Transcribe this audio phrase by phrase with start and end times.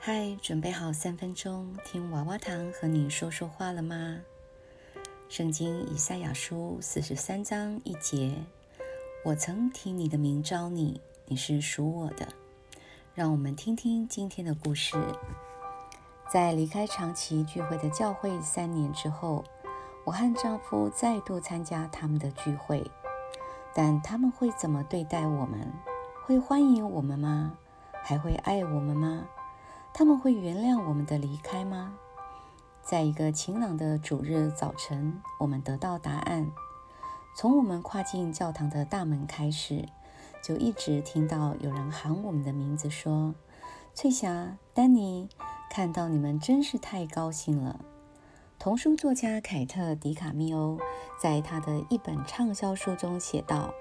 [0.00, 4.20] 嗨，准备好三分钟听娃娃糖和你说说话了吗？
[5.28, 8.32] 圣经以赛亚书四十三章一节：
[9.24, 12.28] 我曾听你的名招你，你是属我的。
[13.12, 14.96] 让我们听听今天的故事。
[16.30, 19.44] 在离开长期聚会的教会三年之后，
[20.04, 22.88] 我和丈夫再度参加他们的聚会，
[23.74, 25.72] 但他们会怎么对待我们？
[26.24, 27.58] 会欢迎我们吗？
[28.04, 29.26] 还会爱我们吗？
[29.98, 31.92] 他们会原谅我们的离开吗？
[32.80, 36.52] 在一个晴朗的主日早晨，我们得到答案。
[37.36, 39.88] 从我们跨进教堂的大门开始，
[40.40, 43.34] 就一直听到有人喊我们的名字，说
[43.92, 45.28] ：“翠霞、丹尼，
[45.68, 47.80] 看到你们真是太高兴了。”
[48.56, 50.78] 童书作家凯特·迪卡密欧
[51.20, 53.74] 在他的一本畅销书中写道：“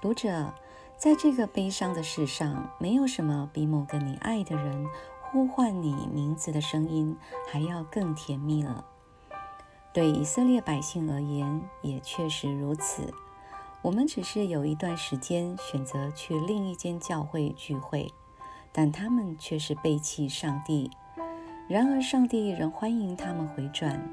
[0.00, 0.54] 读者，
[0.96, 4.86] 在这个悲伤的世上，没有什么比某个你爱的人。”
[5.32, 7.16] 呼唤你名字的声音
[7.50, 8.84] 还要更甜蜜了。
[9.90, 13.14] 对以色列百姓而言，也确实如此。
[13.80, 18.12] 我们只是有一段时间选择去另一间教会聚会，
[18.72, 20.90] 但他们却是背弃上帝。
[21.66, 24.06] 然而，上帝仍欢迎他们回转。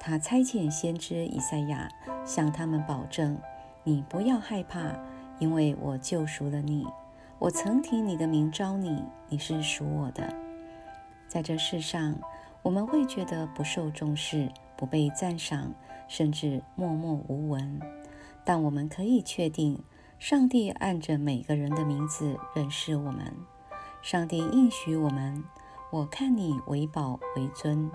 [0.00, 1.86] 他差遣先知以赛亚
[2.24, 3.38] 向他们保证
[3.84, 4.90] ：“你不要害怕，
[5.38, 6.86] 因为我救赎了你。
[7.38, 10.34] 我曾听你的名招你，你是属我的。”
[11.32, 12.20] 在这世上，
[12.60, 15.72] 我们会觉得不受重视、不被赞赏，
[16.06, 17.80] 甚至默默无闻。
[18.44, 19.82] 但我们可以确定，
[20.18, 23.34] 上帝按着每个人的名字认识我们。
[24.02, 25.42] 上帝应许我们
[25.90, 27.90] ：“我看你为宝为尊，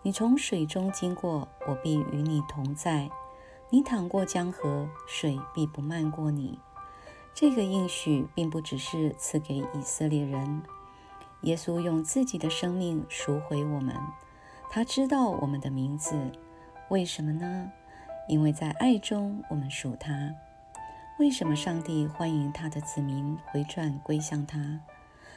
[0.00, 3.10] 你从水中经过，我必与你同在；
[3.68, 6.58] 你淌过江河，水必不漫过你。”
[7.36, 10.62] 这个应许并不只是赐给以色列人。
[11.42, 13.94] 耶稣用自己的生命赎回我们，
[14.70, 16.32] 他知道我们的名字，
[16.88, 17.70] 为什么呢？
[18.28, 20.34] 因为在爱中我们属他。
[21.18, 24.80] 为什么上帝欢迎他的子民回转归向他？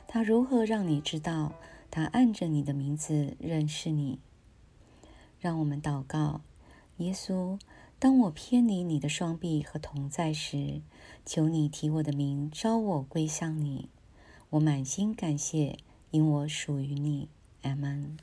[0.07, 1.53] 他如何让你知道
[1.89, 4.19] 他按着你的名字认识你？
[5.39, 6.41] 让我们祷告：
[6.97, 7.59] 耶稣，
[7.99, 10.81] 当我偏离你的双臂和同在时，
[11.25, 13.89] 求你提我的名招我归向你。
[14.49, 15.77] 我满心感谢。
[16.11, 17.29] 因我属于你，
[17.63, 18.17] 阿门。